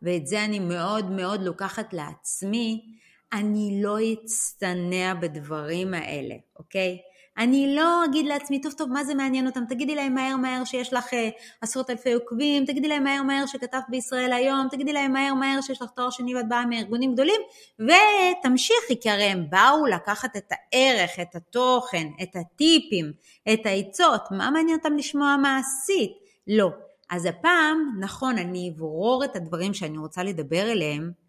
ואת 0.01 0.27
זה 0.27 0.45
אני 0.45 0.59
מאוד 0.59 1.11
מאוד 1.11 1.41
לוקחת 1.41 1.93
לעצמי, 1.93 2.85
אני 3.33 3.79
לא 3.83 3.97
אצטנע 4.13 5.13
בדברים 5.13 5.93
האלה, 5.93 6.35
אוקיי? 6.59 6.97
אני 7.38 7.76
לא 7.76 8.06
אגיד 8.06 8.26
לעצמי, 8.26 8.62
טוב 8.62 8.74
טוב, 8.74 8.89
מה 8.89 9.04
זה 9.04 9.15
מעניין 9.15 9.48
אותם? 9.48 9.63
תגידי 9.69 9.95
להם 9.95 10.13
מהר 10.13 10.38
מהר 10.38 10.63
שיש 10.63 10.93
לך 10.93 11.06
uh, 11.13 11.15
עשרות 11.62 11.89
אלפי 11.89 12.13
עוקבים, 12.13 12.65
תגידי 12.65 12.88
להם 12.88 13.04
מהר 13.04 13.24
מהר 13.24 13.45
שכתבת 13.45 13.84
בישראל 13.89 14.34
היום, 14.34 14.67
תגידי 14.71 14.93
להם 14.93 15.13
מהר 15.13 15.34
מהר 15.34 15.62
שיש 15.62 15.82
לך 15.82 15.89
תואר 15.95 16.10
שני 16.10 16.36
ואת 16.36 16.48
באה 16.48 16.65
מארגונים 16.65 17.13
גדולים, 17.13 17.41
ותמשיכי, 17.80 19.02
כי 19.02 19.10
הרי 19.10 19.24
הם 19.24 19.45
באו 19.50 19.86
לקחת 19.86 20.38
את 20.38 20.52
הערך, 20.52 21.19
את 21.21 21.36
התוכן, 21.36 22.08
את 22.24 22.36
הטיפים, 22.36 23.12
את 23.54 23.65
העצות, 23.65 24.21
מה 24.32 24.52
מעניין 24.52 24.78
אותם 24.78 24.98
לשמוע 24.98 25.38
מעשית? 25.38 26.12
לא. 26.48 26.69
אז 27.10 27.26
הפעם, 27.26 27.98
נכון, 28.00 28.38
אני 28.38 28.74
אברור 28.76 29.24
את 29.26 29.36
הדברים 29.36 29.74
שאני 29.74 29.98
רוצה 29.98 30.24
לדבר 30.24 30.71
אליהם, 30.71 31.24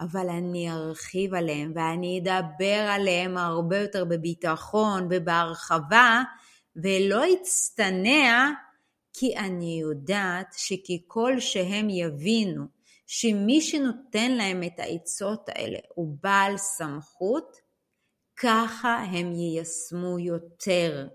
אבל 0.00 0.28
אני 0.28 0.70
ארחיב 0.70 1.34
עליהם 1.34 1.72
ואני 1.74 2.20
אדבר 2.22 2.86
עליהם 2.90 3.36
הרבה 3.36 3.78
יותר 3.78 4.04
בביטחון 4.04 5.08
ובהרחבה 5.10 6.22
ולא 6.76 7.22
אצטנע 7.34 8.50
כי 9.12 9.36
אני 9.36 9.78
יודעת 9.82 10.54
שככל 10.56 11.40
שהם 11.40 11.90
יבינו 11.90 12.64
שמי 13.06 13.60
שנותן 13.60 14.30
להם 14.30 14.62
את 14.62 14.80
העצות 14.80 15.48
האלה 15.48 15.78
הוא 15.94 16.16
בעל 16.22 16.56
סמכות, 16.56 17.56
ככה 18.36 18.96
הם 18.96 19.32
יישמו 19.32 20.18
יותר. 20.18 21.08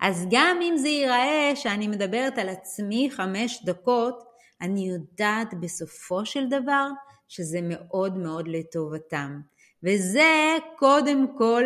אז 0.00 0.26
גם 0.30 0.58
אם 0.62 0.76
זה 0.76 0.88
ייראה 0.88 1.52
שאני 1.54 1.88
מדברת 1.88 2.38
על 2.38 2.48
עצמי 2.48 3.10
חמש 3.10 3.64
דקות, 3.64 4.24
אני 4.60 4.88
יודעת 4.88 5.54
בסופו 5.60 6.26
של 6.26 6.48
דבר 6.48 6.88
שזה 7.32 7.58
מאוד 7.62 8.16
מאוד 8.16 8.48
לטובתם. 8.48 9.40
וזה 9.82 10.56
קודם 10.76 11.38
כל 11.38 11.64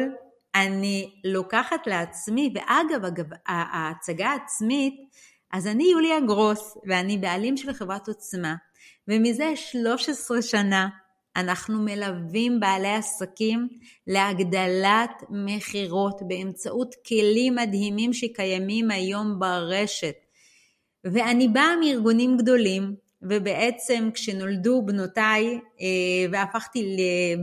אני 0.55 1.15
לוקחת 1.25 1.87
לעצמי, 1.87 2.55
ואגב, 2.55 3.05
אגב, 3.05 3.27
ההצגה 3.47 4.29
העצמית, 4.29 4.95
אז 5.53 5.67
אני 5.67 5.85
יוליה 5.85 6.21
גרוס, 6.21 6.79
ואני 6.87 7.19
בעלים 7.19 7.57
של 7.57 7.73
חברת 7.73 8.09
עוצמה, 8.09 8.55
ומזה 9.09 9.57
13 9.57 10.43
שנה 10.43 10.89
אנחנו 11.37 11.83
מלווים 11.83 12.61
בעלי 12.61 12.95
עסקים 12.95 13.69
להגדלת 14.07 15.23
מכירות 15.31 16.21
באמצעות 16.29 16.95
כלים 17.09 17.55
מדהימים 17.55 18.13
שקיימים 18.13 18.91
היום 18.91 19.39
ברשת. 19.39 20.17
ואני 21.05 21.49
באה 21.49 21.77
מארגונים 21.81 22.37
גדולים, 22.37 22.95
ובעצם 23.23 24.09
כשנולדו 24.15 24.83
בנותיי 24.83 25.61
אה, 25.81 25.87
והפכתי 26.33 26.97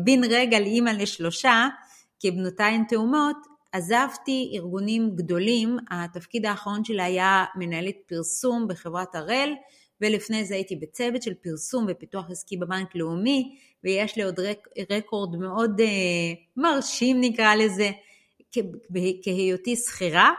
בן 0.03 0.23
רגע 0.23 0.59
לאימא 0.59 0.89
לשלושה, 0.89 1.67
כי 2.19 2.31
בנותיי 2.31 2.73
הן 2.73 2.83
תאומות, 2.89 3.37
עזבתי 3.71 4.51
ארגונים 4.55 5.15
גדולים, 5.15 5.77
התפקיד 5.91 6.45
האחרון 6.45 6.83
שלי 6.83 7.03
היה 7.03 7.45
מנהלת 7.55 7.95
פרסום 8.07 8.67
בחברת 8.67 9.15
הראל, 9.15 9.53
ולפני 10.01 10.45
זה 10.45 10.55
הייתי 10.55 10.75
בצוות 10.75 11.21
של 11.21 11.33
פרסום 11.33 11.85
ופיתוח 11.89 12.25
עסקי 12.31 12.57
בבנק 12.57 12.95
לאומי, 12.95 13.55
ויש 13.83 14.15
לי 14.17 14.23
עוד 14.23 14.39
רק, 14.39 14.67
רקורד 14.91 15.35
מאוד 15.35 15.81
uh, 15.81 15.83
מרשים 16.57 17.21
נקרא 17.21 17.55
לזה, 17.55 17.91
כהיותי 19.23 19.75
שכירה. 19.75 20.31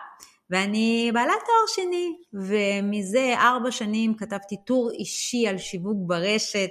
ואני 0.51 1.11
בעלת 1.15 1.43
תואר 1.47 1.87
שני, 1.87 2.13
ומזה 2.33 3.35
ארבע 3.37 3.71
שנים 3.71 4.15
כתבתי 4.15 4.57
טור 4.67 4.91
אישי 4.91 5.49
על 5.49 5.59
שיווק 5.59 5.97
ברשת, 6.07 6.71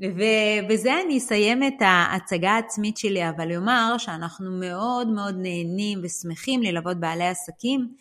ובזה 0.00 1.00
אני 1.00 1.18
אסיים 1.18 1.62
את 1.62 1.74
ההצגה 1.80 2.50
העצמית 2.50 2.96
שלי, 2.96 3.28
אבל 3.28 3.56
אומר 3.56 3.94
שאנחנו 3.98 4.50
מאוד 4.50 5.08
מאוד 5.08 5.34
נהנים 5.34 6.00
ושמחים 6.02 6.62
ללוות 6.62 7.00
בעלי 7.00 7.26
עסקים, 7.26 7.94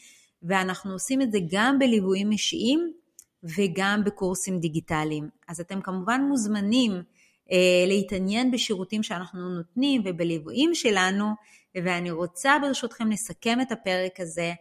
ואנחנו 0.44 0.94
עושים 0.94 1.22
את 1.22 1.32
זה 1.32 1.40
גם 1.52 1.80
בליוויים 1.80 2.32
אישיים 2.32 2.94
וגם 3.44 4.02
בקורסים 4.06 4.60
דיגיטליים. 4.60 5.30
אז 5.48 5.60
אתם 5.60 5.82
כמובן 5.82 6.22
מוזמנים 6.22 6.92
להתעניין 7.88 8.52
בשירותים 8.52 9.04
שאנחנו 9.04 9.50
נותנים 9.50 10.02
ובליוויים 10.06 10.76
שלנו, 10.76 11.26
ואני 11.76 12.12
רוצה 12.12 12.58
ברשותכם 12.62 13.12
לסכם 13.12 13.62
את 13.62 13.72
הפרק 13.72 14.20
הזה 14.20 14.54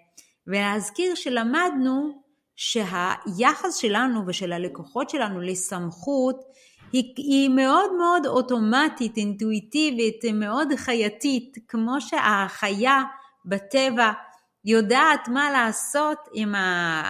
ולהזכיר 0.48 1.14
שלמדנו 1.14 2.22
שהיחס 2.56 3.76
שלנו 3.76 4.22
ושל 4.26 4.52
הלקוחות 4.52 5.11
שלנו 5.11 5.40
לסמכות 5.40 6.44
היא, 6.92 7.14
היא 7.16 7.48
מאוד 7.48 7.90
מאוד 7.98 8.26
אוטומטית, 8.26 9.16
אינטואיטיבית, 9.16 10.24
מאוד 10.34 10.68
חייתית, 10.76 11.56
כמו 11.68 12.00
שהחיה 12.00 13.02
בטבע 13.44 14.12
יודעת 14.64 15.28
מה 15.28 15.50
לעשות 15.50 16.18
עם, 16.32 16.54
ה, 16.54 17.02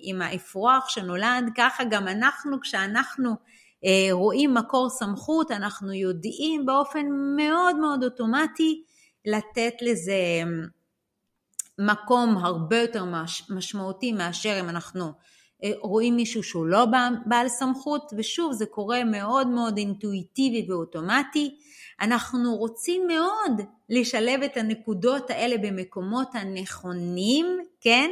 עם 0.00 0.22
האפרוח 0.22 0.88
שנולד, 0.88 1.50
ככה 1.56 1.84
גם 1.84 2.08
אנחנו, 2.08 2.60
כשאנחנו 2.60 3.30
אה, 3.84 4.08
רואים 4.12 4.54
מקור 4.54 4.90
סמכות, 4.90 5.50
אנחנו 5.50 5.92
יודעים 5.92 6.66
באופן 6.66 7.06
מאוד 7.36 7.76
מאוד 7.76 8.04
אוטומטי 8.04 8.82
לתת 9.26 9.74
לזה 9.82 10.14
מקום 11.78 12.36
הרבה 12.36 12.78
יותר 12.78 13.04
מש, 13.04 13.50
משמעותי 13.50 14.12
מאשר 14.12 14.60
אם 14.60 14.68
אנחנו 14.68 15.12
אה, 15.64 15.72
רואים 15.80 16.16
מישהו 16.16 16.42
שהוא 16.42 16.66
לא 16.66 16.84
בעל 17.26 17.48
סמכות, 17.48 18.12
ושוב 18.16 18.52
זה 18.52 18.66
קורה 18.66 19.04
מאוד 19.04 19.46
מאוד 19.46 19.78
אינטואיטיבי 19.78 20.66
ואוטומטי. 20.70 21.58
אנחנו 22.00 22.56
רוצים 22.56 23.06
מאוד 23.06 23.60
לשלב 23.88 24.42
את 24.42 24.56
הנקודות 24.56 25.30
האלה 25.30 25.56
במקומות 25.58 26.34
הנכונים, 26.34 27.46
כן? 27.80 28.10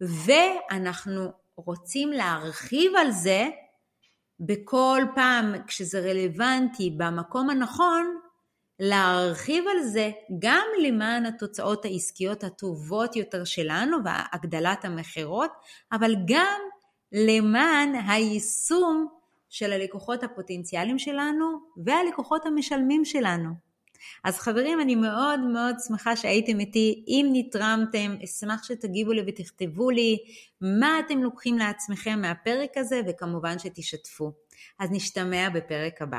ואנחנו 0.00 1.28
רוצים 1.56 2.12
להרחיב 2.12 2.92
על 2.96 3.10
זה 3.10 3.48
בכל 4.40 5.02
פעם 5.14 5.54
כשזה 5.66 6.00
רלוונטי 6.00 6.90
במקום 6.96 7.50
הנכון, 7.50 8.16
להרחיב 8.80 9.64
על 9.68 9.82
זה 9.82 10.10
גם 10.38 10.66
למען 10.82 11.26
התוצאות 11.26 11.84
העסקיות 11.84 12.44
הטובות 12.44 13.16
יותר 13.16 13.44
שלנו 13.44 13.96
והגדלת 14.04 14.84
המכירות, 14.84 15.50
אבל 15.92 16.14
גם 16.26 16.60
למען 17.12 17.94
היישום 18.08 19.08
של 19.48 19.72
הלקוחות 19.72 20.22
הפוטנציאליים 20.22 20.98
שלנו 20.98 21.46
והלקוחות 21.84 22.46
המשלמים 22.46 23.04
שלנו. 23.04 23.64
אז 24.24 24.38
חברים, 24.38 24.80
אני 24.80 24.94
מאוד 24.94 25.40
מאוד 25.40 25.76
שמחה 25.88 26.16
שהייתם 26.16 26.60
איתי. 26.60 27.04
אם 27.08 27.28
נתרמתם, 27.32 28.16
אשמח 28.24 28.64
שתגיבו 28.64 29.12
לי 29.12 29.22
ותכתבו 29.26 29.90
לי 29.90 30.18
מה 30.60 31.00
אתם 31.06 31.22
לוקחים 31.22 31.58
לעצמכם 31.58 32.20
מהפרק 32.20 32.70
הזה, 32.76 33.00
וכמובן 33.08 33.58
שתשתפו. 33.58 34.32
אז 34.78 34.90
נשתמע 34.92 35.48
בפרק 35.48 36.02
הבא. 36.02 36.18